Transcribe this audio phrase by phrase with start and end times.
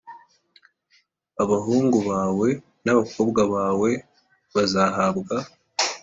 [1.43, 2.47] Abahungu bawe
[2.85, 3.89] n abakobwa bawe
[4.55, 5.35] bazahabwa